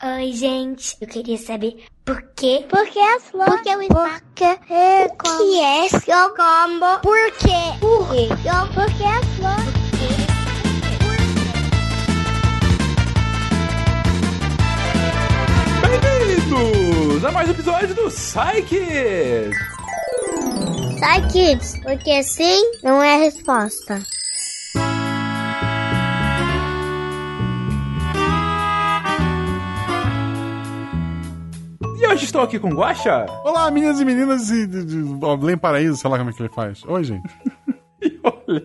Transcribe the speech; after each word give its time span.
Oi, 0.00 0.32
gente. 0.32 0.96
Eu 1.00 1.08
queria 1.08 1.36
saber 1.36 1.84
por 2.04 2.22
quê? 2.36 2.64
Por 2.70 2.86
que 2.86 3.00
as 3.00 3.24
flores? 3.24 3.52
Por 3.52 3.62
que 3.64 3.76
o 3.76 3.82
espaço? 3.82 4.22
Por 4.22 4.34
que 4.36 4.44
é 4.72 5.08
como? 5.08 5.38
que 5.38 5.60
é 5.60 5.88
seu 5.88 6.28
combo? 6.36 7.00
Por 7.02 7.32
quê? 7.32 7.78
Por 7.80 8.08
quê? 8.12 8.28
Por 8.74 8.86
que 8.96 9.02
as 9.02 9.26
flores? 9.34 9.88
Bem-vindos 15.82 17.24
a 17.24 17.32
mais 17.32 17.48
um 17.48 17.50
episódio 17.50 17.92
do 17.96 18.08
Psyche! 18.08 19.50
Sai, 21.00 21.26
kids, 21.26 21.76
porque 21.82 22.22
sim 22.22 22.70
não 22.84 23.02
é 23.02 23.16
a 23.16 23.18
resposta. 23.18 24.00
Hoje 32.18 32.24
estou 32.24 32.42
aqui 32.42 32.58
com 32.58 32.70
o 32.70 32.74
Guaxa. 32.74 33.26
Olá, 33.44 33.70
meninas 33.70 34.00
e 34.00 34.04
meninas 34.04 34.50
e 34.50 34.66
de, 34.66 34.84
de, 34.84 35.04
de 35.04 35.56
Paraíso, 35.56 35.96
sei 35.96 36.10
lá 36.10 36.18
como 36.18 36.30
é 36.30 36.32
que 36.32 36.42
ele 36.42 36.48
faz. 36.48 36.84
Oi, 36.84 37.04
gente. 37.04 37.28
E 38.00 38.16
olha, 38.22 38.64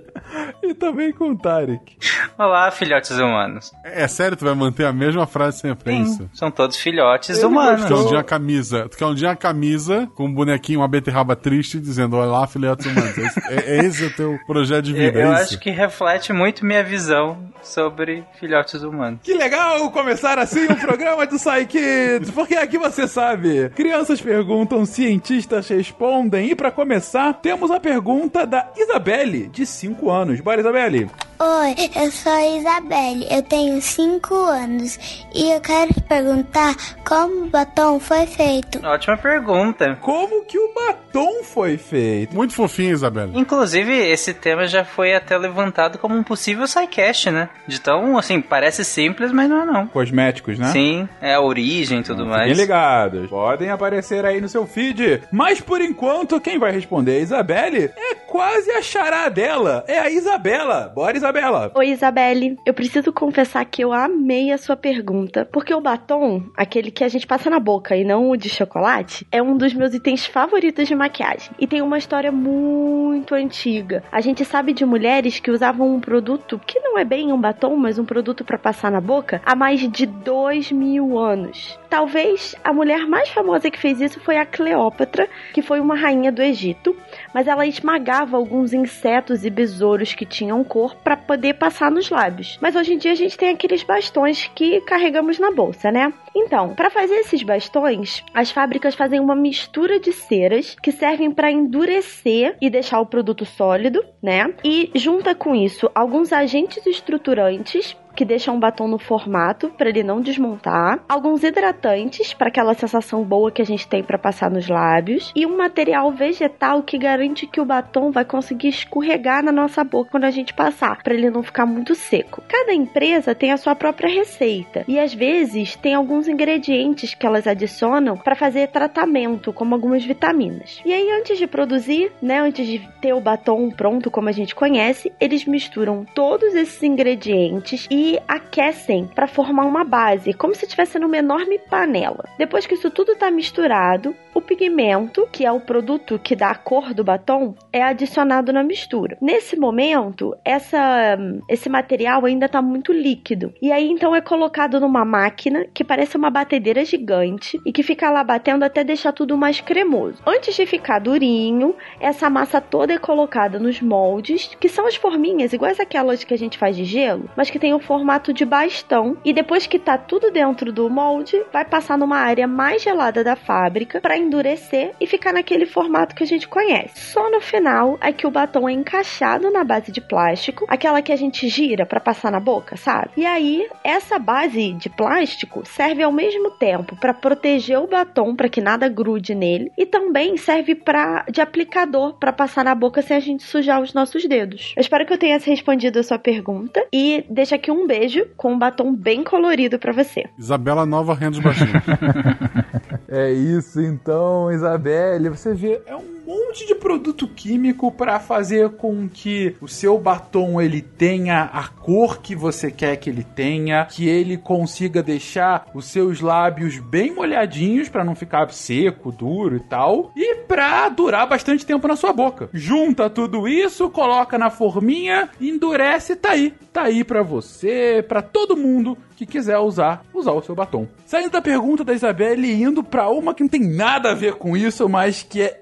e 0.62 0.76
também 0.76 1.12
com 1.12 1.32
o 1.32 1.36
Tarek. 1.36 1.98
Olá, 2.44 2.70
filhotes 2.72 3.12
humanos. 3.12 3.72
É, 3.86 4.04
é 4.04 4.08
sério, 4.08 4.36
tu 4.36 4.44
vai 4.44 4.54
manter 4.54 4.86
a 4.86 4.92
mesma 4.92 5.26
frase 5.26 5.60
sempre, 5.60 5.94
é 5.94 5.98
isso? 6.00 6.30
São 6.34 6.52
todos 6.52 6.76
filhotes 6.76 7.38
Ele 7.38 7.46
humanos. 7.46 7.86
Tu 7.86 7.88
quer 7.88 7.94
um 7.96 8.08
dia 8.08 8.20
a 8.20 8.24
camisa, 8.24 8.90
tu 8.90 8.98
quer 8.98 9.06
um 9.06 9.16
dia 9.16 9.32
a 9.32 9.36
camisa 9.36 10.10
com 10.14 10.26
um 10.26 10.34
bonequinho, 10.34 10.80
uma 10.82 10.88
beterraba 10.88 11.36
triste, 11.36 11.80
dizendo, 11.80 12.18
olá, 12.18 12.46
filhotes 12.48 12.86
humanos. 12.86 13.18
É, 13.18 13.22
esse- 13.26 13.40
é- 13.50 13.78
é 13.78 13.86
esse 13.86 14.04
o 14.06 14.14
teu 14.14 14.38
projeto 14.46 14.84
de 14.86 14.92
Eu, 14.96 14.98
vida, 14.98 15.20
eu 15.20 15.32
é 15.32 15.36
acho 15.36 15.44
isso? 15.54 15.60
que 15.60 15.70
reflete 15.70 16.34
muito 16.34 16.66
minha 16.66 16.84
visão 16.84 17.38
sobre 17.62 18.24
filhotes 18.40 18.82
humanos. 18.84 19.20
Que 19.24 19.34
legal 19.34 19.90
começar 19.92 20.38
assim 20.38 20.64
um 20.70 20.76
programa 20.76 21.26
do 21.26 21.38
Psy 21.38 21.66
Kids, 21.66 22.30
porque 22.32 22.56
aqui 22.56 22.78
você 22.78 23.08
sabe, 23.08 23.70
crianças 23.70 24.20
perguntam, 24.20 24.86
cientistas 24.86 25.68
respondem, 25.70 26.50
e 26.52 26.56
pra 26.56 26.72
começar, 26.72 27.34
temos 27.36 27.72
a 27.72 27.80
pergunta 27.80 28.46
da 28.46 28.68
Isabelle, 28.78 29.48
de 29.48 29.66
5 29.66 30.10
anos. 30.12 30.42
Bora, 30.42 30.60
Isabelle! 30.60 31.10
Oi, 31.40 31.90
eu 31.96 32.12
sou 32.12 32.32
a 32.32 32.46
Isabelle, 32.46 33.28
eu 33.30 33.42
tenho 33.42 33.82
5 33.82 34.34
anos 34.36 34.98
e 35.34 35.52
eu 35.52 35.60
quero 35.60 35.94
te 35.94 36.00
perguntar 36.02 36.74
como 37.06 37.44
o 37.46 37.50
batom 37.50 38.00
foi 38.00 38.26
feito. 38.28 38.80
Ótima 38.86 39.18
pergunta. 39.18 39.98
Como 40.00 40.46
que 40.46 40.58
o 40.58 40.74
batom 40.74 41.44
foi 41.44 41.78
feito? 41.78 42.34
Muito 42.36 42.54
fofinho, 42.54 42.94
Isabela. 42.94 43.32
Inclusive, 43.34 43.92
esse 43.94 44.34
tema 44.34 44.68
já 44.68 44.86
foi 44.86 45.14
até 45.16 45.38
levantado 45.38 45.98
como 45.98 46.16
um 46.16 46.24
possível 46.24 46.66
sidecast, 46.68 47.32
né? 47.32 47.50
De 47.68 47.82
tão, 47.82 48.18
assim, 48.18 48.40
parece 48.40 48.86
simples, 48.86 49.32
mas 49.32 49.50
não 49.50 49.62
é 49.62 49.66
não. 49.66 49.88
Cosméticos, 49.88 50.58
né? 50.58 50.68
Sim, 50.68 51.10
é 51.20 51.34
a 51.34 51.42
origem 51.42 52.00
e 52.00 52.04
tudo 52.04 52.24
Fiquem 52.24 52.30
mais. 52.38 52.58
ligados, 52.58 53.30
podem 53.30 53.70
aparecer 53.70 54.24
aí 54.26 54.40
no 54.40 54.48
seu 54.48 54.66
feed. 54.66 55.24
Mas 55.32 55.60
por 55.60 55.82
enquanto, 55.82 56.40
quem 56.40 56.58
vai 56.60 56.72
responder 56.72 57.18
a 57.18 57.20
Isabelle 57.20 57.92
é 57.98 58.16
quase 58.16 58.72
a 58.72 58.82
chará 58.82 59.28
dela. 59.30 59.84
É 59.88 60.00
a 60.00 60.10
Isabela. 60.10 60.92
Bora, 60.94 61.23
Isabela. 61.24 61.72
Oi, 61.74 61.88
Isabelle. 61.88 62.58
Eu 62.66 62.74
preciso 62.74 63.14
confessar 63.14 63.64
que 63.64 63.82
eu 63.82 63.94
amei 63.94 64.52
a 64.52 64.58
sua 64.58 64.76
pergunta, 64.76 65.48
porque 65.50 65.74
o 65.74 65.80
batom, 65.80 66.44
aquele 66.54 66.92
que 66.92 67.02
a 67.02 67.08
gente 67.08 67.26
passa 67.26 67.50
na 67.50 67.62
boca 67.62 67.96
e 67.96 68.04
não 68.04 68.30
o 68.30 68.36
de 68.36 68.50
chocolate, 68.50 69.26
é 69.32 69.42
um 69.42 69.56
dos 69.56 69.74
meus 69.74 69.94
itens 69.94 70.26
favoritos 70.26 70.86
de 70.86 70.94
maquiagem. 70.94 71.52
E 71.58 71.66
tem 71.66 71.82
uma 71.82 71.98
história 71.98 72.30
muito 72.30 73.34
antiga. 73.36 74.04
A 74.12 74.20
gente 74.20 74.44
sabe 74.44 74.74
de 74.74 74.84
mulheres 74.84 75.40
que 75.40 75.50
usavam 75.50 75.96
um 75.96 76.02
produto 76.02 76.60
que 76.68 76.80
não 76.82 77.00
é 77.00 77.06
bem 77.06 77.32
um 77.32 77.40
batom, 77.40 77.78
mas 77.78 77.98
um 77.98 78.04
produto 78.04 78.44
para 78.44 78.58
passar 78.58 78.92
na 78.92 79.00
boca 79.00 79.42
há 79.46 79.56
mais 79.56 79.80
de 79.80 80.06
dois 80.06 80.74
mil 80.74 81.18
anos. 81.18 81.80
Talvez 81.94 82.56
a 82.64 82.74
mulher 82.74 83.06
mais 83.06 83.30
famosa 83.30 83.70
que 83.70 83.78
fez 83.78 84.02
isso 84.02 84.20
foi 84.20 84.36
a 84.38 84.48
Cleópatra, 84.48 85.30
que 85.54 85.62
foi 85.62 85.80
uma 85.80 85.94
rainha 85.94 86.32
do 86.32 86.42
Egito, 86.42 86.98
mas 87.32 87.48
ela 87.48 87.68
esmagava 87.68 88.36
alguns 88.36 88.74
insetos 88.74 89.46
e 89.46 89.50
besouros 89.52 90.12
que 90.16 90.26
tinham 90.26 90.64
cor 90.64 90.96
para 90.96 91.16
poder 91.16 91.54
passar 91.54 91.92
nos 91.92 92.10
lábios. 92.10 92.58
Mas 92.60 92.76
hoje 92.76 92.96
em 92.96 92.98
dia 92.98 93.12
a 93.12 93.16
gente 93.16 93.38
tem 93.38 93.50
aqueles 93.50 93.84
bastões 93.84 94.50
que 94.56 94.82
carregamos 94.82 95.38
na 95.38 95.52
bolsa, 95.52 95.92
né? 95.92 96.12
Então, 96.36 96.74
para 96.74 96.90
fazer 96.90 97.14
esses 97.14 97.44
bastões, 97.44 98.24
as 98.34 98.50
fábricas 98.50 98.96
fazem 98.96 99.20
uma 99.20 99.36
mistura 99.36 100.00
de 100.00 100.12
ceras 100.12 100.76
que 100.82 100.92
servem 100.92 101.30
para 101.30 101.52
endurecer 101.52 102.58
e 102.60 102.72
deixar 102.72 103.02
o 103.02 103.06
produto 103.06 103.46
sólido, 103.46 104.04
né? 104.20 104.52
E 104.64 104.90
junta 104.96 105.36
com 105.36 105.54
isso 105.54 105.92
alguns 105.94 106.34
agentes 106.34 106.88
estruturantes 106.88 107.96
que 108.16 108.26
deixam 108.26 108.56
o 108.56 108.60
batom 108.60 108.88
no 108.88 108.98
formato 108.98 109.70
para 109.70 109.90
ele 109.90 110.04
não 110.04 110.22
desmontar, 110.22 111.04
alguns 111.08 111.44
hidratantes 111.44 112.34
para 112.34 112.48
aquela 112.48 112.74
sensação 112.74 113.24
boa 113.24 113.52
que 113.52 113.62
a 113.62 113.66
gente 113.66 113.88
tem 113.88 114.04
para 114.04 114.18
passar 114.18 114.50
nos 114.50 114.68
lábios 114.68 115.32
e 115.36 115.46
um 115.46 115.58
material 115.58 116.12
vegetal 116.12 116.84
que 116.84 116.98
garante 116.98 117.48
que 117.48 117.60
o 117.60 117.66
batom 117.66 118.12
vai 118.12 118.26
conseguir 118.26 118.70
escorregar 118.70 119.44
na 119.44 119.52
nossa 119.52 119.84
boca 119.84 120.12
quando 120.12 120.26
a 120.26 120.32
gente 120.32 120.54
passar, 120.54 121.02
para 121.02 121.14
ele 121.14 121.30
não 121.30 121.44
ficar 121.44 121.66
muito 121.66 121.96
seco. 121.96 122.44
Cada 122.48 122.74
empresa 122.74 123.36
tem 123.36 123.52
a 123.52 123.58
sua 123.58 123.76
própria 123.76 124.10
receita 124.10 124.84
e 124.88 125.00
às 125.00 125.14
vezes 125.14 125.76
tem 125.76 125.94
alguns 125.94 126.28
ingredientes 126.28 127.14
que 127.14 127.26
elas 127.26 127.48
adicionam 127.48 128.18
para 128.18 128.36
fazer 128.36 128.68
tratamento, 128.68 129.52
como 129.52 129.74
algumas 129.74 130.04
vitaminas. 130.04 130.82
E 130.86 130.94
aí 130.94 131.12
antes 131.12 131.38
de 131.38 131.48
produzir, 131.48 132.12
né, 132.22 132.40
antes 132.40 132.66
de 132.66 132.80
ter 133.02 133.14
o 133.14 133.22
batom 133.22 133.70
pronto 133.70 134.12
como 134.12 134.30
a 134.30 134.32
gente 134.32 134.56
conhece, 134.56 135.12
eles 135.20 135.46
misturam 135.46 136.06
todos 136.14 136.54
esses 136.54 136.82
ingredientes 136.84 137.88
e 137.90 138.03
aquecem 138.28 139.06
para 139.06 139.28
formar 139.28 139.66
uma 139.66 139.84
base, 139.84 140.34
como 140.34 140.56
se 140.56 140.66
estivesse 140.66 141.00
numa 141.00 141.18
enorme 141.18 141.58
panela. 141.58 142.26
Depois 142.38 142.66
que 142.66 142.76
isso 142.76 142.90
tudo 142.90 143.14
está 143.14 143.30
misturado, 143.32 144.16
pigmento, 144.44 145.28
que 145.32 145.46
é 145.46 145.52
o 145.52 145.60
produto 145.60 146.20
que 146.20 146.36
dá 146.36 146.52
a 146.52 146.56
cor 146.56 146.94
do 146.94 147.04
batom, 147.04 147.56
é 147.72 147.82
adicionado 147.82 148.54
na 148.54 148.64
mistura. 148.64 149.18
Nesse 149.22 149.56
momento, 149.56 150.36
essa, 150.46 151.18
esse 151.50 151.70
material 151.70 152.26
ainda 152.26 152.46
está 152.46 152.62
muito 152.62 152.92
líquido. 152.92 153.54
E 153.62 153.72
aí 153.72 153.90
então 153.90 154.16
é 154.16 154.22
colocado 154.22 154.80
numa 154.80 155.06
máquina 155.06 155.66
que 155.74 155.84
parece 155.84 156.18
uma 156.18 156.30
batedeira 156.30 156.84
gigante 156.86 157.60
e 157.66 157.72
que 157.72 157.84
fica 157.84 158.10
lá 158.10 158.24
batendo 158.24 158.64
até 158.64 158.84
deixar 158.84 159.12
tudo 159.12 159.38
mais 159.38 159.62
cremoso. 159.62 160.22
Antes 160.26 160.56
de 160.56 160.66
ficar 160.66 161.00
durinho, 161.00 161.76
essa 162.00 162.30
massa 162.30 162.60
toda 162.60 162.94
é 162.94 162.98
colocada 162.98 163.60
nos 163.60 163.82
moldes, 163.82 164.56
que 164.60 164.70
são 164.70 164.88
as 164.88 164.96
forminhas 164.96 165.54
iguais 165.54 165.80
aquelas 165.80 166.24
que 166.24 166.34
a 166.34 166.38
gente 166.38 166.58
faz 166.58 166.76
de 166.76 166.84
gelo, 166.84 167.30
mas 167.36 167.50
que 167.50 167.60
tem 167.60 167.74
o 167.74 167.80
formato 167.80 168.34
de 168.34 168.46
bastão. 168.46 169.18
E 169.24 169.34
depois 169.34 169.68
que 169.68 169.80
tá 169.80 169.98
tudo 169.98 170.32
dentro 170.32 170.72
do 170.72 170.90
molde, 170.90 171.44
vai 171.52 171.66
passar 171.66 171.98
numa 171.98 172.18
área 172.18 172.48
mais 172.48 172.82
gelada 172.82 173.24
da 173.24 173.36
fábrica 173.36 174.02
para 174.02 174.18
endurecer 174.34 174.94
e 175.00 175.06
ficar 175.06 175.32
naquele 175.32 175.66
formato 175.66 176.16
que 176.16 176.24
a 176.24 176.28
gente 176.28 176.48
conhece. 176.48 177.00
Só 177.12 177.30
no 177.30 177.40
final 177.40 177.98
é 178.02 178.12
que 178.12 178.26
o 178.26 178.32
batom 178.32 178.68
é 178.68 178.74
encaixado 178.74 179.52
na 179.52 179.64
base 179.64 179.92
de 179.92 180.02
plástico, 180.02 180.66
aquela 180.68 181.02
que 181.02 181.12
a 181.12 181.16
gente 181.16 181.48
gira 181.48 181.86
para 181.86 182.00
passar 182.00 182.32
na 182.32 182.40
boca, 182.40 182.76
sabe? 182.76 183.12
E 183.16 183.26
aí, 183.26 183.68
essa 183.84 184.18
base 184.18 184.74
de 184.74 184.90
plástico 184.90 185.62
serve 185.66 186.02
ao 186.02 186.12
mesmo 186.12 186.50
tempo 186.52 186.96
para 186.96 187.14
proteger 187.14 187.80
o 187.80 187.88
batom 187.88 188.36
para 188.36 188.50
que 188.50 188.62
nada 188.62 188.90
grude 188.90 189.36
nele 189.36 189.72
e 189.78 189.86
também 189.86 190.36
serve 190.38 190.74
para 190.74 191.26
de 191.32 191.42
aplicador 191.42 192.14
para 192.14 192.34
passar 192.34 192.64
na 192.64 192.74
boca 192.74 193.02
sem 193.02 193.16
a 193.16 193.20
gente 193.20 193.44
sujar 193.44 193.82
os 193.82 193.94
nossos 193.94 194.26
dedos. 194.26 194.74
Eu 194.76 194.82
espero 194.82 195.06
que 195.06 195.14
eu 195.14 195.18
tenha 195.18 195.38
respondido 195.38 196.00
a 196.00 196.04
sua 196.04 196.18
pergunta 196.18 196.84
e 196.92 197.24
deixa 197.30 197.56
aqui 197.56 197.70
um 197.72 197.86
beijo 197.86 198.26
com 198.36 198.54
um 198.54 198.58
batom 198.58 198.94
bem 198.94 199.24
colorido 199.24 199.78
para 199.78 199.92
você. 199.92 200.24
Isabela 200.38 200.86
Nova 200.86 201.14
Renda 201.14 201.32
dos 201.32 201.40
Baixinhos. 201.40 201.84
É 203.16 203.32
isso 203.32 203.80
então, 203.80 204.52
Isabelle. 204.52 205.30
Você 205.30 205.54
vê, 205.54 205.80
é 205.86 205.96
um 205.96 206.23
monte 206.26 206.66
de 206.66 206.76
produto 206.76 207.28
químico 207.28 207.92
para 207.92 208.20
fazer 208.20 208.70
com 208.72 209.08
que 209.10 209.56
o 209.62 209.68
seu 209.68 209.98
batom 209.98 210.62
ele 210.62 210.82
tenha 210.82 211.44
a 211.54 211.68
cor 211.68 212.22
que 212.22 212.36
você 212.36 212.72
quer 212.72 212.98
que 212.98 213.10
ele 213.10 213.24
tenha, 213.24 213.86
que 213.86 214.08
ele 214.08 214.38
consiga 214.38 215.04
deixar 215.04 215.68
os 215.74 215.86
seus 215.86 216.22
lábios 216.22 216.80
bem 216.80 217.14
molhadinhos 217.14 217.90
para 217.90 218.04
não 218.04 218.16
ficar 218.16 218.52
seco, 218.52 219.12
duro 219.12 219.58
e 219.58 219.60
tal, 219.60 220.12
e 220.16 220.36
pra 220.36 220.90
durar 220.90 221.28
bastante 221.28 221.66
tempo 221.66 221.88
na 221.88 221.96
sua 221.96 222.14
boca. 222.14 222.50
Junta 222.54 223.10
tudo 223.10 223.48
isso, 223.48 223.90
coloca 223.90 224.38
na 224.38 224.50
forminha, 224.50 225.30
endurece, 225.40 226.16
tá 226.16 226.32
aí. 226.32 226.54
Tá 226.72 226.84
aí 226.84 227.04
para 227.04 227.22
você, 227.22 228.04
para 228.08 228.22
todo 228.22 228.58
mundo 228.58 228.98
que 229.16 229.26
quiser 229.26 229.58
usar, 229.60 230.04
usar 230.14 230.32
o 230.32 230.42
seu 230.42 230.56
batom. 230.56 230.88
Saindo 231.06 231.32
da 231.32 231.42
pergunta 231.42 231.84
da 231.84 231.94
Isabelle 231.94 232.48
e 232.48 232.64
indo 232.64 232.84
pra 232.84 233.10
uma 233.10 233.34
que 233.34 233.44
não 233.44 233.50
tem 233.50 233.62
nada 233.62 234.12
a 234.12 234.16
ver 234.16 234.36
com 234.36 234.58
isso, 234.58 234.90
mas 234.90 235.24
que 235.24 235.42
é 235.42 235.62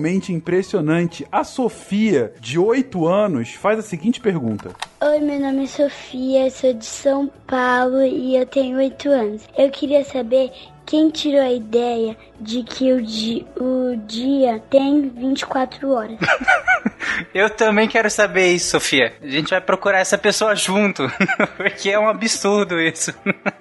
igualmente 0.00 0.32
impressionante. 0.32 1.26
A 1.30 1.44
Sofia, 1.44 2.32
de 2.40 2.58
8 2.58 3.06
anos, 3.06 3.50
faz 3.50 3.78
a 3.78 3.82
seguinte 3.82 4.20
pergunta: 4.20 4.70
Oi, 5.00 5.20
meu 5.20 5.38
nome 5.38 5.64
é 5.64 5.66
Sofia, 5.66 6.50
sou 6.50 6.72
de 6.72 6.86
São 6.86 7.30
Paulo 7.46 8.02
e 8.02 8.36
eu 8.36 8.46
tenho 8.46 8.78
8 8.78 9.08
anos. 9.10 9.42
Eu 9.56 9.70
queria 9.70 10.02
saber 10.04 10.50
quem 10.86 11.10
tirou 11.10 11.42
a 11.42 11.52
ideia 11.52 12.16
de 12.40 12.62
que 12.62 12.92
o, 12.92 13.02
di 13.02 13.46
o 13.56 13.96
dia 14.06 14.62
tem 14.70 15.08
24 15.10 15.90
horas. 15.90 16.18
Eu 17.34 17.50
também 17.50 17.88
quero 17.88 18.10
saber 18.10 18.52
isso, 18.52 18.70
Sofia. 18.70 19.12
A 19.22 19.26
gente 19.26 19.50
vai 19.50 19.60
procurar 19.60 20.00
essa 20.00 20.18
pessoa 20.18 20.54
junto, 20.54 21.10
porque 21.56 21.90
é 21.90 21.98
um 21.98 22.08
absurdo 22.08 22.80
isso. 22.80 23.12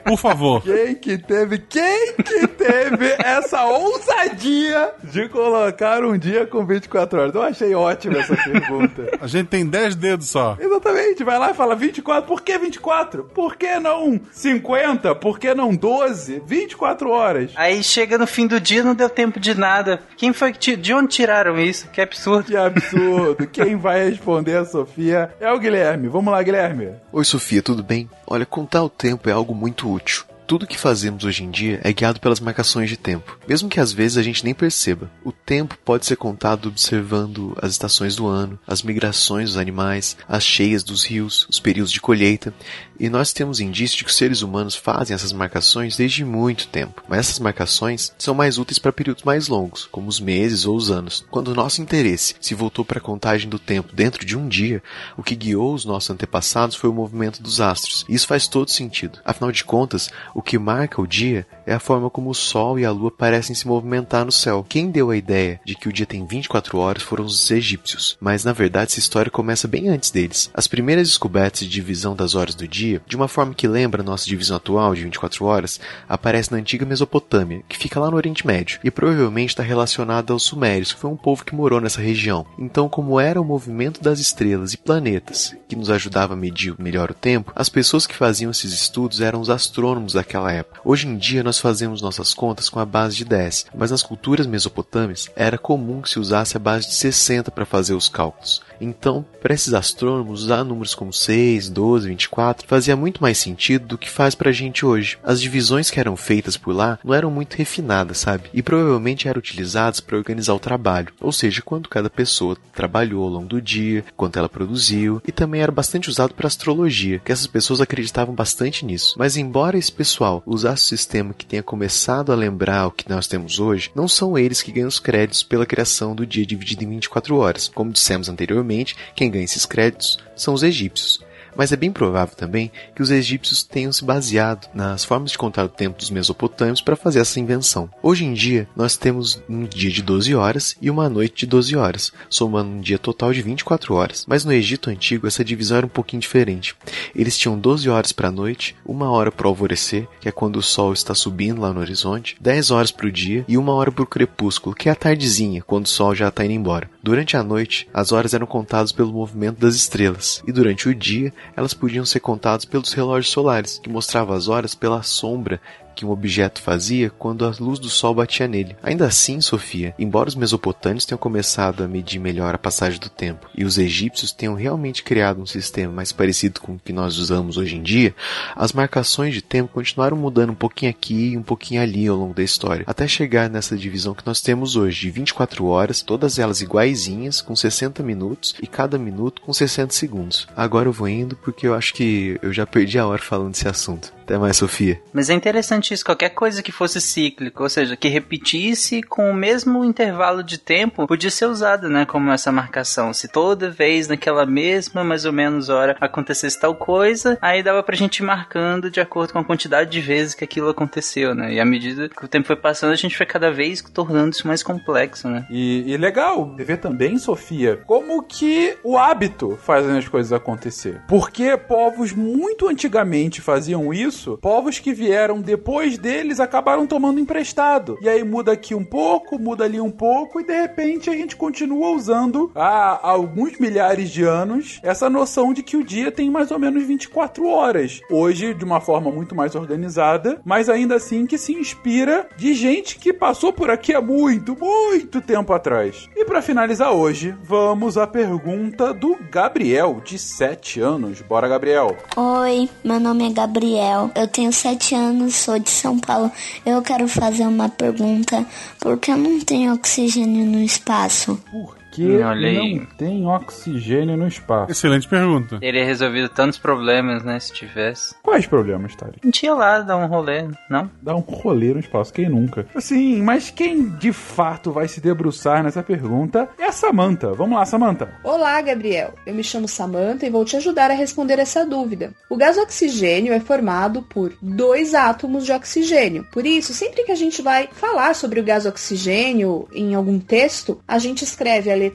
Por 0.03 0.17
favor. 0.17 0.61
Quem 0.63 0.95
que 0.95 1.17
teve, 1.17 1.59
quem 1.59 2.13
que 2.15 2.47
teve 2.47 3.15
essa 3.23 3.65
ousadia 3.65 4.91
de 5.03 5.29
colocar 5.29 6.03
um 6.03 6.17
dia 6.17 6.45
com 6.45 6.65
24 6.65 7.19
horas? 7.19 7.35
Eu 7.35 7.43
achei 7.43 7.75
ótima 7.75 8.19
essa 8.19 8.35
pergunta. 8.35 9.17
A 9.21 9.27
gente 9.27 9.47
tem 9.47 9.65
10 9.65 9.95
dedos 9.95 10.29
só. 10.29 10.57
Exatamente, 10.59 11.23
vai 11.23 11.37
lá 11.37 11.51
e 11.51 11.53
fala 11.53 11.75
24, 11.75 12.27
por 12.27 12.41
que 12.41 12.57
24? 12.57 13.23
Por 13.23 13.55
que 13.55 13.79
não 13.79 14.19
50? 14.31 15.15
Por 15.15 15.39
que 15.39 15.53
não 15.53 15.75
12? 15.75 16.41
24 16.45 17.09
horas. 17.09 17.51
Aí 17.55 17.83
chega 17.83 18.17
no 18.17 18.27
fim 18.27 18.47
do 18.47 18.59
dia 18.59 18.83
não 18.83 18.95
deu 18.95 19.09
tempo 19.09 19.39
de 19.39 19.53
nada. 19.55 20.01
Quem 20.17 20.33
foi 20.33 20.53
que. 20.53 20.75
De 20.75 20.93
onde 20.93 21.09
tiraram 21.09 21.59
isso? 21.59 21.87
Que 21.89 22.01
absurdo. 22.01 22.45
Que 22.45 22.57
absurdo. 22.57 23.28
Quem 23.51 23.75
vai 23.75 24.09
responder 24.09 24.57
a 24.57 24.65
Sofia 24.65 25.31
é 25.39 25.51
o 25.51 25.59
Guilherme. 25.59 26.07
Vamos 26.07 26.31
lá, 26.31 26.41
Guilherme. 26.41 26.91
Oi, 27.11 27.25
Sofia, 27.25 27.61
tudo 27.61 27.83
bem? 27.83 28.09
Olha, 28.27 28.45
contar 28.45 28.83
o 28.83 28.89
tempo 28.89 29.29
é 29.29 29.33
algo 29.33 29.53
muito 29.55 29.91
útil. 29.91 30.23
Tudo 30.49 30.65
que 30.65 30.79
fazemos 30.79 31.25
hoje 31.25 31.43
em 31.43 31.51
dia 31.51 31.79
é 31.83 31.93
guiado 31.93 32.19
pelas 32.19 32.39
marcações 32.39 32.89
de 32.89 32.97
tempo, 32.97 33.37
mesmo 33.47 33.69
que 33.69 33.79
às 33.79 33.93
vezes 33.93 34.17
a 34.17 34.23
gente 34.23 34.43
nem 34.43 34.51
perceba. 34.51 35.11
O 35.23 35.31
tempo 35.31 35.77
pode 35.85 36.07
ser 36.07 36.15
contado 36.15 36.69
observando 36.69 37.55
as 37.61 37.73
estações 37.73 38.15
do 38.15 38.25
ano, 38.25 38.57
as 38.65 38.81
migrações 38.81 39.49
dos 39.49 39.57
animais, 39.57 40.17
as 40.27 40.43
cheias 40.43 40.81
dos 40.81 41.03
rios, 41.03 41.45
os 41.47 41.59
períodos 41.59 41.91
de 41.91 42.01
colheita, 42.01 42.51
e 42.99 43.09
nós 43.09 43.31
temos 43.31 43.59
indício 43.59 43.97
de 43.97 44.03
que 44.03 44.09
os 44.09 44.17
seres 44.17 44.41
humanos 44.41 44.75
fazem 44.75 45.13
essas 45.13 45.31
marcações 45.31 45.95
desde 45.95 46.25
muito 46.25 46.67
tempo. 46.67 47.03
Mas 47.07 47.19
essas 47.19 47.39
marcações 47.39 48.11
são 48.17 48.33
mais 48.33 48.57
úteis 48.57 48.77
para 48.77 48.91
períodos 48.91 49.23
mais 49.23 49.47
longos, 49.47 49.87
como 49.89 50.09
os 50.09 50.19
meses 50.19 50.65
ou 50.65 50.75
os 50.75 50.91
anos. 50.91 51.23
Quando 51.29 51.49
o 51.49 51.55
nosso 51.55 51.81
interesse 51.81 52.35
se 52.41 52.55
voltou 52.55 52.83
para 52.83 52.97
a 52.97 53.01
contagem 53.01 53.47
do 53.47 53.57
tempo 53.57 53.95
dentro 53.95 54.25
de 54.25 54.35
um 54.35 54.47
dia, 54.49 54.83
o 55.15 55.23
que 55.23 55.35
guiou 55.35 55.73
os 55.73 55.85
nossos 55.85 56.09
antepassados 56.09 56.75
foi 56.75 56.89
o 56.89 56.93
movimento 56.93 57.41
dos 57.41 57.61
astros. 57.61 58.03
E 58.09 58.15
isso 58.15 58.27
faz 58.27 58.47
todo 58.47 58.71
sentido. 58.71 59.19
Afinal 59.23 59.51
de 59.51 59.63
contas, 59.63 60.09
o 60.39 60.41
que 60.41 60.57
marca 60.57 61.01
o 61.01 61.05
dia 61.05 61.45
é 61.69 61.75
a 61.75 61.79
forma 61.79 62.09
como 62.09 62.31
o 62.31 62.35
Sol 62.35 62.79
e 62.79 62.85
a 62.85 62.91
Lua 62.91 63.11
parecem 63.11 63.55
se 63.55 63.67
movimentar 63.67 64.25
no 64.25 64.31
céu. 64.31 64.65
Quem 64.67 64.89
deu 64.89 65.11
a 65.11 65.15
ideia 65.15 65.61
de 65.63 65.75
que 65.75 65.87
o 65.87 65.93
dia 65.93 66.05
tem 66.05 66.25
24 66.25 66.79
horas 66.79 67.03
foram 67.03 67.23
os 67.23 67.51
egípcios, 67.51 68.17
mas 68.19 68.43
na 68.43 68.51
verdade 68.51 68.91
essa 68.91 68.99
história 68.99 69.29
começa 69.29 69.67
bem 69.67 69.87
antes 69.87 70.09
deles. 70.09 70.49
As 70.51 70.67
primeiras 70.67 71.07
descobertas 71.07 71.59
de 71.59 71.69
divisão 71.69 72.15
das 72.15 72.33
horas 72.33 72.55
do 72.55 72.67
dia, 72.67 73.03
de 73.05 73.15
uma 73.15 73.27
forma 73.27 73.53
que 73.53 73.67
lembra 73.67 74.01
nossa 74.01 74.25
divisão 74.25 74.57
atual 74.57 74.95
de 74.95 75.03
24 75.03 75.45
horas, 75.45 75.79
aparece 76.07 76.51
na 76.51 76.57
antiga 76.57 76.87
Mesopotâmia, 76.87 77.61
que 77.69 77.77
fica 77.77 77.99
lá 77.99 78.09
no 78.09 78.17
Oriente 78.17 78.47
Médio, 78.47 78.79
e 78.83 78.89
provavelmente 78.89 79.49
está 79.49 79.61
relacionada 79.61 80.33
aos 80.33 80.41
Sumérios, 80.41 80.91
que 80.91 80.99
foi 80.99 81.11
um 81.11 81.17
povo 81.17 81.45
que 81.45 81.53
morou 81.53 81.79
nessa 81.79 82.01
região. 82.01 82.47
Então, 82.57 82.89
como 82.89 83.19
era 83.19 83.39
o 83.39 83.45
movimento 83.45 84.01
das 84.01 84.19
estrelas 84.19 84.73
e 84.73 84.77
planetas 84.77 85.55
que 85.67 85.75
nos 85.75 85.91
ajudava 85.91 86.33
a 86.33 86.37
medir 86.37 86.73
melhor 86.79 87.11
o 87.11 87.13
tempo, 87.13 87.53
as 87.55 87.69
pessoas 87.69 88.07
que 88.07 88.15
faziam 88.15 88.49
esses 88.49 88.73
estudos 88.73 89.21
eram 89.21 89.39
os 89.39 89.51
astrônomos 89.51 90.13
daquela 90.13 90.51
época. 90.51 90.81
Hoje 90.83 91.07
em 91.07 91.15
dia 91.15 91.43
nós 91.59 91.61
fazemos 91.61 92.01
nossas 92.01 92.33
contas 92.33 92.69
com 92.69 92.79
a 92.79 92.85
base 92.85 93.17
de 93.17 93.25
10, 93.25 93.67
mas 93.75 93.91
nas 93.91 94.01
culturas 94.01 94.47
mesopotâmicas 94.47 95.29
era 95.35 95.57
comum 95.57 96.01
que 96.01 96.09
se 96.09 96.17
usasse 96.17 96.55
a 96.55 96.59
base 96.59 96.87
de 96.87 96.93
60 96.93 97.51
para 97.51 97.65
fazer 97.65 97.93
os 97.93 98.07
cálculos. 98.07 98.61
Então, 98.79 99.25
para 99.41 99.53
esses 99.53 99.73
astrônomos, 99.73 100.43
usar 100.43 100.63
números 100.63 100.95
como 100.95 101.13
6, 101.13 101.69
12, 101.69 102.07
24 102.09 102.67
fazia 102.67 102.95
muito 102.95 103.21
mais 103.21 103.37
sentido 103.37 103.87
do 103.87 103.97
que 103.97 104.09
faz 104.09 104.35
pra 104.35 104.51
gente 104.51 104.85
hoje. 104.85 105.17
As 105.23 105.41
divisões 105.41 105.89
que 105.89 105.99
eram 105.99 106.15
feitas 106.15 106.57
por 106.57 106.73
lá 106.73 106.99
não 107.03 107.13
eram 107.13 107.31
muito 107.31 107.55
refinadas, 107.55 108.17
sabe? 108.19 108.49
E 108.53 108.61
provavelmente 108.61 109.27
eram 109.27 109.39
utilizadas 109.39 109.99
para 109.99 110.17
organizar 110.17 110.53
o 110.53 110.59
trabalho, 110.59 111.13
ou 111.19 111.31
seja, 111.31 111.61
quanto 111.61 111.89
cada 111.89 112.09
pessoa 112.09 112.57
trabalhou 112.73 113.23
ao 113.23 113.29
longo 113.29 113.47
do 113.47 113.61
dia, 113.61 114.03
quanto 114.15 114.37
ela 114.37 114.49
produziu, 114.49 115.21
e 115.27 115.31
também 115.31 115.61
era 115.61 115.71
bastante 115.71 116.09
usado 116.09 116.33
para 116.33 116.47
astrologia, 116.47 117.19
que 117.19 117.31
essas 117.31 117.47
pessoas 117.47 117.81
acreditavam 117.81 118.33
bastante 118.33 118.85
nisso. 118.85 119.15
Mas 119.17 119.37
embora 119.37 119.77
esse 119.77 119.91
pessoal 119.91 120.43
usasse 120.45 120.85
o 120.85 120.87
sistema 120.87 121.33
que 121.33 121.45
tenha 121.45 121.63
começado 121.63 122.31
a 122.31 122.35
lembrar 122.35 122.87
o 122.87 122.91
que 122.91 123.09
nós 123.09 123.27
temos 123.27 123.59
hoje, 123.59 123.91
não 123.95 124.07
são 124.07 124.37
eles 124.37 124.61
que 124.61 124.71
ganham 124.71 124.87
os 124.87 124.99
créditos 124.99 125.43
pela 125.43 125.65
criação 125.65 126.15
do 126.15 126.25
dia 126.25 126.45
dividido 126.45 126.83
em 126.83 126.89
24 126.89 127.35
horas. 127.35 127.71
Como 127.73 127.91
dissemos 127.91 128.29
anteriormente, 128.29 128.68
quem 129.15 129.29
ganha 129.29 129.45
esses 129.45 129.65
créditos 129.65 130.17
são 130.35 130.53
os 130.53 130.63
egípcios. 130.63 131.19
Mas 131.55 131.71
é 131.71 131.75
bem 131.75 131.91
provável 131.91 132.35
também 132.35 132.71
que 132.95 133.01
os 133.01 133.11
egípcios 133.11 133.63
tenham 133.63 133.91
se 133.91 134.05
baseado 134.05 134.69
nas 134.73 135.03
formas 135.03 135.31
de 135.31 135.37
contar 135.37 135.65
o 135.65 135.69
tempo 135.69 135.97
dos 135.97 136.09
mesopotâmios 136.09 136.81
para 136.81 136.95
fazer 136.95 137.19
essa 137.19 137.39
invenção. 137.39 137.89
Hoje 138.01 138.25
em 138.25 138.33
dia, 138.33 138.67
nós 138.75 138.95
temos 138.95 139.41
um 139.49 139.65
dia 139.65 139.89
de 139.89 140.01
12 140.01 140.33
horas 140.35 140.77
e 140.81 140.89
uma 140.89 141.09
noite 141.09 141.39
de 141.39 141.47
12 141.47 141.75
horas, 141.75 142.13
somando 142.29 142.69
um 142.69 142.79
dia 142.79 142.97
total 142.97 143.33
de 143.33 143.41
24 143.41 143.93
horas. 143.93 144.25
Mas 144.27 144.45
no 144.45 144.53
Egito 144.53 144.89
antigo, 144.89 145.27
essa 145.27 145.43
divisão 145.43 145.77
era 145.77 145.85
um 145.85 145.89
pouquinho 145.89 146.21
diferente. 146.21 146.75
Eles 147.15 147.37
tinham 147.37 147.59
12 147.59 147.89
horas 147.89 148.11
para 148.11 148.29
a 148.29 148.31
noite, 148.31 148.75
uma 148.85 149.11
hora 149.11 149.31
para 149.31 149.47
o 149.47 149.49
alvorecer, 149.49 150.07
que 150.21 150.29
é 150.29 150.31
quando 150.31 150.57
o 150.57 150.63
sol 150.63 150.93
está 150.93 151.13
subindo 151.13 151.61
lá 151.61 151.73
no 151.73 151.79
horizonte, 151.79 152.37
10 152.39 152.71
horas 152.71 152.91
para 152.91 153.07
o 153.07 153.11
dia 153.11 153.43
e 153.47 153.57
uma 153.57 153.73
hora 153.73 153.91
para 153.91 154.03
o 154.03 154.07
crepúsculo, 154.07 154.75
que 154.75 154.87
é 154.87 154.91
a 154.91 154.95
tardezinha, 154.95 155.61
quando 155.61 155.85
o 155.85 155.89
sol 155.89 156.15
já 156.15 156.29
está 156.29 156.45
indo 156.45 156.53
embora. 156.53 156.89
Durante 157.09 157.35
a 157.35 157.41
noite, 157.41 157.89
as 157.91 158.11
horas 158.11 158.35
eram 158.35 158.45
contadas 158.45 158.91
pelo 158.91 159.11
movimento 159.11 159.59
das 159.59 159.73
estrelas, 159.73 160.43
e 160.45 160.51
durante 160.51 160.87
o 160.87 160.93
dia, 160.93 161.33
elas 161.57 161.73
podiam 161.73 162.05
ser 162.05 162.19
contadas 162.19 162.65
pelos 162.65 162.93
relógios 162.93 163.33
solares, 163.33 163.79
que 163.79 163.89
mostravam 163.89 164.35
as 164.35 164.47
horas 164.47 164.75
pela 164.75 165.01
sombra 165.01 165.59
que 165.95 166.05
um 166.05 166.11
objeto 166.11 166.61
fazia 166.61 167.09
quando 167.09 167.45
a 167.45 167.53
luz 167.59 167.79
do 167.79 167.89
sol 167.89 168.13
batia 168.13 168.47
nele. 168.47 168.75
Ainda 168.81 169.05
assim, 169.05 169.41
Sofia, 169.41 169.93
embora 169.97 170.29
os 170.29 170.35
mesopotâmios 170.35 171.05
tenham 171.05 171.19
começado 171.19 171.83
a 171.83 171.87
medir 171.87 172.19
melhor 172.19 172.55
a 172.55 172.57
passagem 172.57 172.99
do 172.99 173.09
tempo 173.09 173.49
e 173.55 173.63
os 173.63 173.77
egípcios 173.77 174.31
tenham 174.31 174.55
realmente 174.55 175.03
criado 175.03 175.41
um 175.41 175.45
sistema 175.45 175.93
mais 175.93 176.11
parecido 176.11 176.61
com 176.61 176.73
o 176.73 176.79
que 176.79 176.93
nós 176.93 177.17
usamos 177.17 177.57
hoje 177.57 177.75
em 177.75 177.81
dia, 177.81 178.15
as 178.55 178.73
marcações 178.73 179.33
de 179.33 179.41
tempo 179.41 179.73
continuaram 179.73 180.17
mudando 180.17 180.51
um 180.51 180.55
pouquinho 180.55 180.91
aqui 180.91 181.31
e 181.31 181.37
um 181.37 181.43
pouquinho 181.43 181.81
ali 181.81 182.07
ao 182.07 182.17
longo 182.17 182.33
da 182.33 182.43
história, 182.43 182.83
até 182.87 183.07
chegar 183.07 183.49
nessa 183.49 183.77
divisão 183.77 184.13
que 184.13 184.25
nós 184.25 184.41
temos 184.41 184.75
hoje, 184.75 185.01
de 185.01 185.11
24 185.11 185.65
horas, 185.65 186.01
todas 186.01 186.39
elas 186.39 186.61
iguaizinhas, 186.61 187.41
com 187.41 187.55
60 187.55 188.03
minutos 188.03 188.55
e 188.61 188.67
cada 188.67 188.97
minuto 188.97 189.41
com 189.41 189.53
60 189.53 189.93
segundos. 189.93 190.47
Agora 190.55 190.87
eu 190.87 190.93
vou 190.93 191.07
indo 191.07 191.35
porque 191.35 191.67
eu 191.67 191.73
acho 191.73 191.93
que 191.93 192.39
eu 192.41 192.53
já 192.53 192.65
perdi 192.65 192.97
a 192.97 193.07
hora 193.07 193.21
falando 193.21 193.51
desse 193.51 193.67
assunto. 193.67 194.18
Até 194.29 194.37
mais, 194.37 194.57
Sofia. 194.57 195.01
Mas 195.11 195.31
é 195.31 195.33
interessante 195.33 195.91
isso, 195.91 196.05
qualquer 196.05 196.29
coisa 196.29 196.61
que 196.61 196.71
fosse 196.71 197.01
cíclica, 197.01 197.63
ou 197.63 197.67
seja, 197.67 197.97
que 197.97 198.07
repetisse 198.07 199.01
com 199.01 199.31
o 199.31 199.33
mesmo 199.33 199.83
intervalo 199.83 200.43
de 200.43 200.59
tempo, 200.59 201.07
podia 201.07 201.31
ser 201.31 201.47
usada, 201.47 201.89
né, 201.89 202.05
como 202.05 202.31
essa 202.31 202.51
marcação. 202.51 203.11
Se 203.11 203.27
toda 203.27 203.71
vez 203.71 204.07
naquela 204.07 204.45
mesma, 204.45 205.03
mais 205.03 205.25
ou 205.25 205.33
menos, 205.33 205.67
hora 205.69 205.97
acontecesse 205.99 206.59
tal 206.59 206.75
coisa, 206.75 207.39
aí 207.41 207.63
dava 207.63 207.81
pra 207.81 207.95
gente 207.95 208.17
ir 208.17 208.23
marcando 208.23 208.91
de 208.91 209.01
acordo 209.01 209.33
com 209.33 209.39
a 209.39 209.43
quantidade 209.43 209.89
de 209.89 209.99
vezes 209.99 210.35
que 210.35 210.43
aquilo 210.43 210.69
aconteceu, 210.69 211.33
né? 211.33 211.51
E 211.51 211.59
à 211.59 211.65
medida 211.65 212.07
que 212.07 212.23
o 212.23 212.27
tempo 212.27 212.45
foi 212.45 212.55
passando, 212.55 212.93
a 212.93 212.95
gente 212.95 213.17
foi 213.17 213.25
cada 213.25 213.51
vez 213.51 213.81
tornando 213.81 214.35
isso 214.35 214.47
mais 214.47 214.61
complexo, 214.61 215.27
né? 215.27 215.47
E, 215.49 215.91
e 215.91 215.97
legal 215.97 216.55
ver 216.55 216.77
também, 216.77 217.17
Sofia, 217.17 217.81
como 217.87 218.21
que 218.21 218.77
o 218.83 218.95
hábito 218.95 219.57
faz 219.63 219.89
as 219.89 220.07
coisas 220.07 220.31
acontecer. 220.31 221.01
Porque 221.07 221.57
povos 221.57 222.13
muito 222.13 222.67
antigamente 222.67 223.41
faziam 223.41 223.91
isso, 223.91 224.18
povos 224.41 224.79
que 224.79 224.93
vieram 224.93 225.41
depois 225.41 225.97
deles 225.97 226.39
acabaram 226.39 226.87
tomando 226.87 227.19
emprestado. 227.19 227.97
E 228.01 228.09
aí 228.09 228.23
muda 228.23 228.51
aqui 228.51 228.73
um 228.73 228.83
pouco, 228.83 229.39
muda 229.39 229.63
ali 229.63 229.79
um 229.79 229.91
pouco, 229.91 230.39
e 230.39 230.43
de 230.43 230.53
repente 230.53 231.09
a 231.09 231.13
gente 231.13 231.35
continua 231.35 231.89
usando 231.91 232.51
há 232.55 232.99
alguns 233.01 233.57
milhares 233.59 234.09
de 234.09 234.23
anos 234.23 234.79
essa 234.83 235.09
noção 235.09 235.53
de 235.53 235.63
que 235.63 235.77
o 235.77 235.83
dia 235.83 236.11
tem 236.11 236.29
mais 236.29 236.51
ou 236.51 236.59
menos 236.59 236.83
24 236.83 237.47
horas. 237.47 237.99
Hoje, 238.09 238.53
de 238.53 238.65
uma 238.65 238.81
forma 238.81 239.11
muito 239.11 239.35
mais 239.35 239.55
organizada, 239.55 240.41
mas 240.43 240.69
ainda 240.69 240.95
assim 240.95 241.25
que 241.25 241.37
se 241.37 241.53
inspira 241.53 242.27
de 242.37 242.53
gente 242.53 242.97
que 242.97 243.13
passou 243.13 243.53
por 243.53 243.69
aqui 243.69 243.93
há 243.93 244.01
muito, 244.01 244.57
muito 244.59 245.21
tempo 245.21 245.53
atrás. 245.53 246.09
E 246.15 246.25
para 246.25 246.41
finalizar 246.41 246.93
hoje, 246.93 247.35
vamos 247.43 247.97
à 247.97 248.07
pergunta 248.07 248.93
do 248.93 249.17
Gabriel, 249.31 250.01
de 250.03 250.17
7 250.17 250.79
anos. 250.79 251.21
Bora, 251.21 251.47
Gabriel. 251.47 251.95
Oi, 252.15 252.69
meu 252.83 252.99
nome 252.99 253.29
é 253.29 253.33
Gabriel. 253.33 254.08
Eu 254.15 254.27
tenho 254.27 254.51
sete 254.51 254.95
anos, 254.95 255.35
sou 255.35 255.57
de 255.59 255.69
São 255.69 255.97
Paulo. 255.99 256.31
Eu 256.65 256.81
quero 256.81 257.07
fazer 257.07 257.43
uma 257.43 257.69
pergunta. 257.69 258.45
Por 258.79 258.97
que 258.97 259.11
eu 259.11 259.17
não 259.17 259.39
tenho 259.39 259.73
oxigênio 259.73 260.45
no 260.45 260.61
espaço? 260.61 261.41
Por 261.51 261.78
que 262.07 262.23
aí. 262.23 262.75
não 262.79 262.85
tem 262.85 263.25
oxigênio 263.25 264.15
no 264.15 264.27
espaço? 264.27 264.71
Excelente 264.71 265.07
pergunta. 265.07 265.59
Teria 265.59 265.85
resolvido 265.85 266.29
tantos 266.29 266.57
problemas, 266.57 267.23
né, 267.23 267.39
se 267.39 267.51
tivesse. 267.51 268.15
Quais 268.23 268.47
problemas, 268.47 268.95
Tari? 268.95 269.19
A 269.21 269.25
gente 269.25 269.43
ia 269.43 269.53
lá 269.53 269.79
dar 269.81 269.97
um 269.97 270.07
rolê, 270.07 270.47
não? 270.69 270.89
Dá 271.01 271.15
um 271.15 271.19
rolê 271.19 271.73
no 271.73 271.79
espaço, 271.79 272.13
quem 272.13 272.29
nunca? 272.29 272.65
Sim, 272.79 273.21
mas 273.21 273.49
quem 273.49 273.89
de 273.89 274.13
fato 274.13 274.71
vai 274.71 274.87
se 274.87 275.01
debruçar 275.01 275.63
nessa 275.63 275.83
pergunta 275.83 276.49
é 276.57 276.65
a 276.65 276.71
Samantha. 276.71 277.33
Vamos 277.33 277.57
lá, 277.57 277.65
Samantha. 277.65 278.13
Olá, 278.23 278.61
Gabriel. 278.61 279.13
Eu 279.25 279.33
me 279.33 279.43
chamo 279.43 279.67
Samantha 279.67 280.25
e 280.25 280.29
vou 280.29 280.45
te 280.45 280.55
ajudar 280.55 280.91
a 280.91 280.93
responder 280.93 281.39
essa 281.39 281.65
dúvida. 281.65 282.13
O 282.29 282.37
gás 282.37 282.57
oxigênio 282.57 283.33
é 283.33 283.39
formado 283.39 284.01
por 284.03 284.33
dois 284.41 284.93
átomos 284.93 285.45
de 285.45 285.51
oxigênio. 285.51 286.25
Por 286.31 286.45
isso, 286.45 286.73
sempre 286.73 287.03
que 287.03 287.11
a 287.11 287.15
gente 287.15 287.41
vai 287.41 287.67
falar 287.71 288.15
sobre 288.15 288.39
o 288.39 288.43
gás 288.43 288.65
oxigênio 288.65 289.67
em 289.73 289.95
algum 289.95 290.19
texto, 290.19 290.81
a 290.87 290.97
gente 290.97 291.23
escreve 291.23 291.71
a 291.71 291.75
letra 291.75 291.88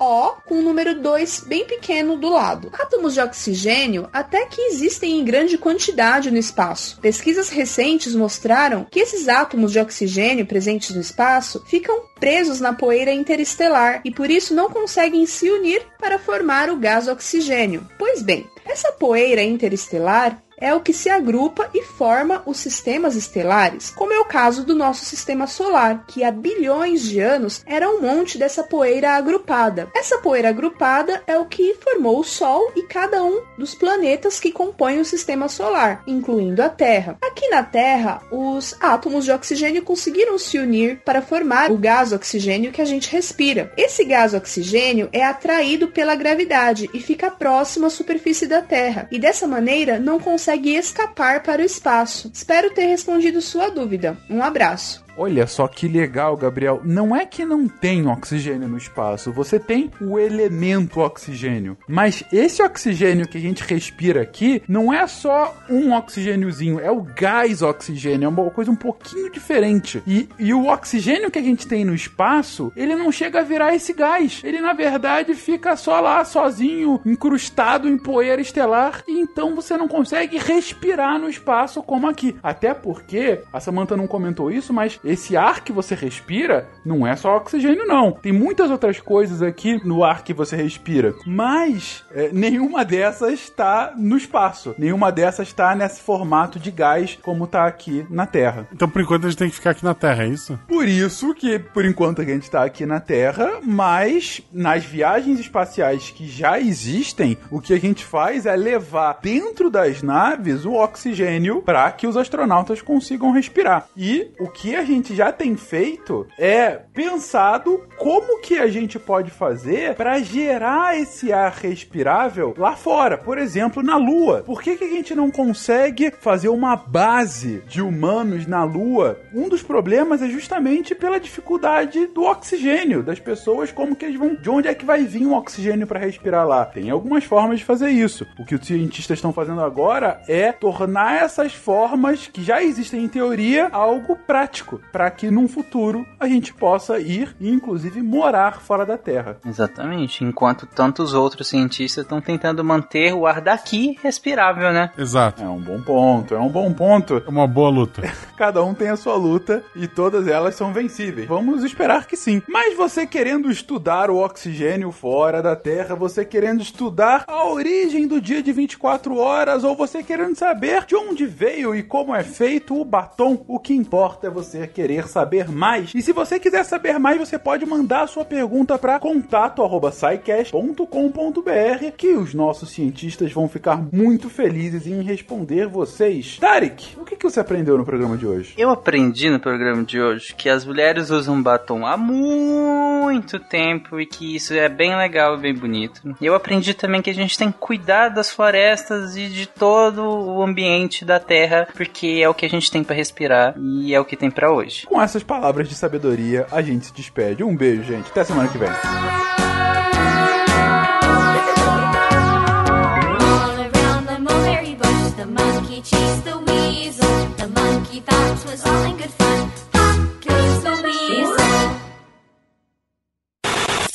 O 0.00 0.36
com 0.46 0.60
o 0.60 0.62
número 0.62 1.00
2 1.00 1.44
bem 1.46 1.66
pequeno 1.66 2.16
do 2.16 2.28
lado. 2.28 2.70
Átomos 2.72 3.14
de 3.14 3.20
oxigênio 3.20 4.08
até 4.12 4.46
que 4.46 4.60
existem 4.60 5.18
em 5.18 5.24
grande 5.24 5.58
quantidade 5.58 6.30
no 6.30 6.36
espaço. 6.36 6.98
Pesquisas 7.00 7.48
recentes 7.48 8.14
mostraram 8.14 8.86
que 8.88 9.00
esses 9.00 9.28
átomos 9.28 9.72
de 9.72 9.80
oxigênio 9.80 10.46
presentes 10.46 10.94
no 10.94 11.00
espaço 11.00 11.62
ficam 11.66 12.02
presos 12.20 12.60
na 12.60 12.72
poeira 12.72 13.12
interestelar 13.12 14.00
e 14.04 14.10
por 14.10 14.30
isso 14.30 14.54
não 14.54 14.70
conseguem 14.70 15.26
se 15.26 15.50
unir 15.50 15.82
para 15.98 16.18
formar 16.18 16.70
o 16.70 16.76
gás 16.76 17.08
oxigênio. 17.08 17.86
Pois 17.98 18.22
bem, 18.22 18.46
essa 18.64 18.92
poeira 18.92 19.42
interestelar 19.42 20.42
é 20.60 20.74
o 20.74 20.80
que 20.80 20.92
se 20.92 21.08
agrupa 21.08 21.70
e 21.72 21.82
forma 21.82 22.42
os 22.44 22.58
sistemas 22.58 23.14
estelares, 23.14 23.90
como 23.90 24.12
é 24.12 24.18
o 24.18 24.24
caso 24.24 24.64
do 24.64 24.74
nosso 24.74 25.04
sistema 25.04 25.46
solar, 25.46 26.04
que 26.06 26.24
há 26.24 26.30
bilhões 26.30 27.02
de 27.02 27.20
anos 27.20 27.62
era 27.64 27.88
um 27.88 28.00
monte 28.00 28.36
dessa 28.36 28.62
poeira 28.62 29.12
agrupada. 29.12 29.88
Essa 29.94 30.18
poeira 30.18 30.48
agrupada 30.48 31.22
é 31.26 31.38
o 31.38 31.46
que 31.46 31.74
formou 31.74 32.20
o 32.20 32.24
Sol 32.24 32.72
e 32.74 32.82
cada 32.82 33.22
um 33.22 33.42
dos 33.56 33.74
planetas 33.74 34.40
que 34.40 34.52
compõem 34.52 35.00
o 35.00 35.04
sistema 35.04 35.48
solar, 35.48 36.02
incluindo 36.06 36.62
a 36.62 36.68
Terra. 36.68 37.16
Aqui 37.22 37.48
na 37.48 37.62
Terra, 37.62 38.20
os 38.30 38.74
átomos 38.80 39.24
de 39.24 39.32
oxigênio 39.32 39.82
conseguiram 39.82 40.38
se 40.38 40.58
unir 40.58 41.00
para 41.04 41.22
formar 41.22 41.70
o 41.70 41.78
gás 41.78 42.07
oxigênio 42.12 42.72
que 42.72 42.82
a 42.82 42.84
gente 42.84 43.10
respira. 43.10 43.72
Esse 43.76 44.04
gás 44.04 44.34
oxigênio 44.34 45.08
é 45.12 45.24
atraído 45.24 45.88
pela 45.88 46.14
gravidade 46.14 46.88
e 46.92 47.00
fica 47.00 47.30
próximo 47.30 47.86
à 47.86 47.90
superfície 47.90 48.46
da 48.46 48.62
Terra, 48.62 49.08
e 49.10 49.18
dessa 49.18 49.46
maneira 49.46 49.98
não 49.98 50.20
consegue 50.20 50.74
escapar 50.74 51.42
para 51.42 51.62
o 51.62 51.64
espaço. 51.64 52.30
Espero 52.32 52.70
ter 52.70 52.86
respondido 52.86 53.40
sua 53.40 53.70
dúvida. 53.70 54.16
Um 54.28 54.42
abraço. 54.42 55.07
Olha 55.20 55.48
só 55.48 55.66
que 55.66 55.88
legal, 55.88 56.36
Gabriel. 56.36 56.80
Não 56.84 57.14
é 57.14 57.26
que 57.26 57.44
não 57.44 57.66
tem 57.66 58.06
oxigênio 58.06 58.68
no 58.68 58.78
espaço, 58.78 59.32
você 59.32 59.58
tem 59.58 59.90
o 60.00 60.16
elemento 60.16 61.00
oxigênio. 61.00 61.76
Mas 61.88 62.22
esse 62.32 62.62
oxigênio 62.62 63.26
que 63.26 63.36
a 63.36 63.40
gente 63.40 63.64
respira 63.64 64.22
aqui 64.22 64.62
não 64.68 64.92
é 64.92 65.04
só 65.08 65.56
um 65.68 65.92
oxigêniozinho, 65.92 66.78
é 66.78 66.88
o 66.92 67.02
gás 67.02 67.62
oxigênio, 67.62 68.26
é 68.26 68.28
uma 68.28 68.48
coisa 68.50 68.70
um 68.70 68.76
pouquinho 68.76 69.28
diferente. 69.32 70.00
E, 70.06 70.28
e 70.38 70.54
o 70.54 70.68
oxigênio 70.68 71.32
que 71.32 71.38
a 71.40 71.42
gente 71.42 71.66
tem 71.66 71.84
no 71.84 71.96
espaço, 71.96 72.72
ele 72.76 72.94
não 72.94 73.10
chega 73.10 73.40
a 73.40 73.44
virar 73.44 73.74
esse 73.74 73.92
gás. 73.92 74.40
Ele 74.44 74.60
na 74.60 74.72
verdade 74.72 75.34
fica 75.34 75.74
só 75.74 75.98
lá 75.98 76.24
sozinho, 76.24 77.00
incrustado 77.04 77.88
em 77.88 77.98
poeira 77.98 78.40
estelar, 78.40 79.02
e 79.08 79.18
então 79.18 79.56
você 79.56 79.76
não 79.76 79.88
consegue 79.88 80.38
respirar 80.38 81.18
no 81.18 81.28
espaço 81.28 81.82
como 81.82 82.08
aqui. 82.08 82.36
Até 82.40 82.72
porque 82.72 83.40
a 83.52 83.58
Samantha 83.58 83.96
não 83.96 84.06
comentou 84.06 84.48
isso, 84.48 84.72
mas 84.72 85.00
esse 85.08 85.36
ar 85.36 85.64
que 85.64 85.72
você 85.72 85.94
respira 85.94 86.68
não 86.84 87.06
é 87.06 87.16
só 87.16 87.36
oxigênio, 87.36 87.86
não. 87.86 88.12
Tem 88.12 88.32
muitas 88.32 88.70
outras 88.70 89.00
coisas 89.00 89.42
aqui 89.42 89.80
no 89.84 90.04
ar 90.04 90.22
que 90.22 90.34
você 90.34 90.56
respira. 90.56 91.14
Mas 91.26 92.04
é, 92.12 92.30
nenhuma 92.32 92.84
dessas 92.84 93.40
está 93.40 93.94
no 93.96 94.16
espaço. 94.16 94.74
Nenhuma 94.78 95.10
dessas 95.10 95.48
está 95.48 95.74
nesse 95.74 96.00
formato 96.00 96.58
de 96.58 96.70
gás 96.70 97.18
como 97.22 97.44
está 97.44 97.66
aqui 97.66 98.06
na 98.10 98.26
Terra. 98.26 98.68
Então, 98.72 98.88
por 98.88 99.00
enquanto, 99.00 99.26
a 99.26 99.30
gente 99.30 99.38
tem 99.38 99.48
que 99.48 99.56
ficar 99.56 99.70
aqui 99.70 99.84
na 99.84 99.94
Terra, 99.94 100.24
é 100.24 100.28
isso? 100.28 100.58
Por 100.68 100.86
isso 100.86 101.34
que, 101.34 101.58
por 101.58 101.84
enquanto, 101.84 102.20
a 102.20 102.24
gente 102.24 102.42
está 102.42 102.64
aqui 102.64 102.84
na 102.84 103.00
Terra, 103.00 103.60
mas 103.62 104.42
nas 104.52 104.84
viagens 104.84 105.40
espaciais 105.40 106.10
que 106.10 106.28
já 106.28 106.60
existem, 106.60 107.38
o 107.50 107.60
que 107.60 107.72
a 107.72 107.80
gente 107.80 108.04
faz 108.04 108.46
é 108.46 108.56
levar 108.56 109.18
dentro 109.22 109.70
das 109.70 110.02
naves 110.02 110.64
o 110.64 110.72
oxigênio 110.72 111.62
para 111.62 111.90
que 111.92 112.06
os 112.06 112.16
astronautas 112.16 112.82
consigam 112.82 113.32
respirar. 113.32 113.88
E 113.96 114.30
o 114.38 114.48
que 114.48 114.74
a 114.74 114.84
gente 114.84 114.97
gente 114.98 115.14
já 115.14 115.32
tem 115.32 115.56
feito 115.56 116.26
é 116.36 116.70
pensado 116.92 117.80
como 117.96 118.40
que 118.40 118.58
a 118.58 118.66
gente 118.66 118.98
pode 118.98 119.30
fazer 119.30 119.94
para 119.94 120.18
gerar 120.18 120.98
esse 120.98 121.32
ar 121.32 121.52
respirável 121.52 122.54
lá 122.58 122.76
fora, 122.76 123.16
por 123.16 123.38
exemplo, 123.38 123.82
na 123.82 123.96
Lua. 123.96 124.42
Por 124.44 124.60
que, 124.60 124.76
que 124.76 124.84
a 124.84 124.88
gente 124.88 125.14
não 125.14 125.30
consegue 125.30 126.10
fazer 126.10 126.48
uma 126.48 126.74
base 126.76 127.62
de 127.68 127.80
humanos 127.80 128.46
na 128.46 128.64
Lua? 128.64 129.20
Um 129.32 129.48
dos 129.48 129.62
problemas 129.62 130.20
é 130.20 130.28
justamente 130.28 130.94
pela 130.94 131.20
dificuldade 131.20 132.06
do 132.08 132.24
oxigênio 132.24 133.02
das 133.02 133.20
pessoas, 133.20 133.70
como 133.70 133.94
que 133.94 134.04
eles 134.04 134.18
vão, 134.18 134.34
de 134.34 134.50
onde 134.50 134.68
é 134.68 134.74
que 134.74 134.84
vai 134.84 135.04
vir 135.04 135.26
o 135.26 135.34
oxigênio 135.34 135.86
para 135.86 136.00
respirar 136.00 136.46
lá? 136.46 136.64
Tem 136.64 136.90
algumas 136.90 137.24
formas 137.24 137.60
de 137.60 137.64
fazer 137.64 137.90
isso. 137.90 138.26
O 138.38 138.44
que 138.44 138.56
os 138.56 138.66
cientistas 138.66 139.18
estão 139.18 139.32
fazendo 139.32 139.60
agora 139.60 140.20
é 140.26 140.50
tornar 140.50 141.22
essas 141.22 141.54
formas 141.54 142.26
que 142.26 142.42
já 142.42 142.62
existem 142.62 143.04
em 143.04 143.08
teoria 143.08 143.68
algo 143.70 144.16
prático 144.16 144.80
para 144.92 145.10
que 145.10 145.30
num 145.30 145.48
futuro 145.48 146.06
a 146.18 146.26
gente 146.28 146.52
possa 146.52 146.98
ir 146.98 147.34
e 147.40 147.48
inclusive 147.50 148.02
morar 148.02 148.60
fora 148.60 148.84
da 148.84 148.96
Terra. 148.96 149.36
Exatamente. 149.44 150.24
Enquanto 150.24 150.66
tantos 150.66 151.14
outros 151.14 151.48
cientistas 151.48 152.04
estão 152.04 152.20
tentando 152.20 152.64
manter 152.64 153.12
o 153.14 153.26
ar 153.26 153.40
daqui 153.40 153.98
respirável, 154.02 154.72
né? 154.72 154.90
Exato. 154.96 155.42
É 155.42 155.48
um 155.48 155.60
bom 155.60 155.80
ponto, 155.80 156.34
é 156.34 156.38
um 156.38 156.48
bom 156.48 156.72
ponto. 156.72 157.22
É 157.26 157.30
uma 157.30 157.46
boa 157.46 157.70
luta. 157.70 158.02
Cada 158.36 158.62
um 158.62 158.74
tem 158.74 158.88
a 158.88 158.96
sua 158.96 159.16
luta 159.16 159.64
e 159.74 159.86
todas 159.86 160.28
elas 160.28 160.54
são 160.54 160.72
vencíveis. 160.72 161.28
Vamos 161.28 161.64
esperar 161.64 162.06
que 162.06 162.16
sim. 162.16 162.42
Mas 162.48 162.76
você 162.76 163.06
querendo 163.06 163.50
estudar 163.50 164.10
o 164.10 164.18
oxigênio 164.18 164.92
fora 164.92 165.42
da 165.42 165.56
Terra, 165.56 165.94
você 165.94 166.24
querendo 166.24 166.62
estudar 166.62 167.24
a 167.26 167.44
origem 167.46 168.06
do 168.06 168.20
dia 168.20 168.42
de 168.42 168.52
24 168.52 169.16
horas, 169.16 169.64
ou 169.64 169.74
você 169.74 170.02
querendo 170.02 170.36
saber 170.36 170.84
de 170.84 170.94
onde 170.94 171.26
veio 171.26 171.74
e 171.74 171.82
como 171.82 172.14
é 172.14 172.22
feito 172.22 172.80
o 172.80 172.84
batom, 172.84 173.44
o 173.48 173.58
que 173.58 173.74
importa 173.74 174.28
é 174.28 174.30
você 174.30 174.67
querer 174.68 175.08
saber 175.08 175.48
mais. 175.48 175.92
E 175.94 176.02
se 176.02 176.12
você 176.12 176.38
quiser 176.38 176.64
saber 176.64 176.98
mais, 176.98 177.18
você 177.18 177.38
pode 177.38 177.64
mandar 177.66 178.02
a 178.02 178.06
sua 178.06 178.24
pergunta 178.24 178.78
para 178.78 179.00
contato@saicast.com.br, 179.00 181.90
que 181.96 182.14
os 182.14 182.34
nossos 182.34 182.70
cientistas 182.70 183.32
vão 183.32 183.48
ficar 183.48 183.82
muito 183.92 184.28
felizes 184.28 184.86
em 184.86 185.00
responder 185.02 185.66
vocês. 185.66 186.36
Tarek, 186.38 186.96
o 186.98 187.04
que, 187.04 187.16
que 187.16 187.24
você 187.24 187.40
aprendeu 187.40 187.78
no 187.78 187.84
programa 187.84 188.16
de 188.16 188.26
hoje? 188.26 188.54
Eu 188.56 188.70
aprendi 188.70 189.28
no 189.30 189.40
programa 189.40 189.82
de 189.82 190.00
hoje 190.00 190.32
que 190.34 190.48
as 190.48 190.64
mulheres 190.64 191.10
usam 191.10 191.42
batom 191.42 191.84
há 191.86 191.96
muito 191.96 193.38
tempo 193.38 194.00
e 194.00 194.06
que 194.06 194.34
isso 194.36 194.54
é 194.54 194.68
bem 194.68 194.96
legal 194.96 195.36
e 195.36 195.40
bem 195.40 195.54
bonito. 195.54 196.02
Eu 196.20 196.34
aprendi 196.34 196.74
também 196.74 197.00
que 197.02 197.10
a 197.10 197.14
gente 197.14 197.38
tem 197.38 197.50
que 197.50 197.58
cuidar 197.58 198.10
das 198.10 198.30
florestas 198.30 199.16
e 199.16 199.28
de 199.28 199.46
todo 199.46 200.02
o 200.02 200.42
ambiente 200.42 201.04
da 201.04 201.18
Terra, 201.18 201.66
porque 201.74 202.20
é 202.22 202.28
o 202.28 202.34
que 202.34 202.46
a 202.46 202.48
gente 202.48 202.70
tem 202.70 202.84
para 202.84 202.96
respirar 202.96 203.54
e 203.58 203.94
é 203.94 204.00
o 204.00 204.04
que 204.04 204.16
tem 204.16 204.30
para 204.30 204.52
hoje. 204.58 204.86
Com 204.86 205.00
essas 205.00 205.22
palavras 205.22 205.68
de 205.68 205.74
sabedoria, 205.74 206.46
a 206.50 206.60
gente 206.60 206.86
se 206.86 206.92
despede. 206.92 207.42
Um 207.44 207.56
beijo, 207.56 207.82
gente. 207.84 208.10
Até 208.10 208.24
semana 208.24 208.48
que 208.48 208.58
vem. 208.58 208.68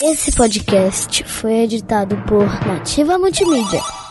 Esse 0.02 0.34
podcast 0.34 1.24
foi 1.24 1.60
editado 1.60 2.18
por 2.28 2.46
Nativa 2.68 3.18
Multimídia. 3.18 4.03